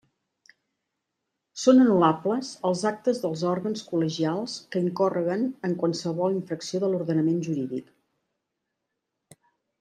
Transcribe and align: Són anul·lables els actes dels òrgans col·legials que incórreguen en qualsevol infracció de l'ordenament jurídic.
Són 1.63 1.81
anul·lables 1.83 2.49
els 2.69 2.81
actes 2.91 3.19
dels 3.25 3.43
òrgans 3.51 3.83
col·legials 3.91 4.55
que 4.73 4.81
incórreguen 4.87 5.45
en 5.69 5.77
qualsevol 5.85 6.39
infracció 6.41 6.83
de 6.87 6.91
l'ordenament 6.95 7.37
jurídic. 7.51 7.95